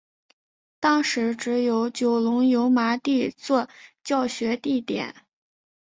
[0.79, 3.69] 当时只有九龙油麻地作
[4.03, 5.13] 教学地点。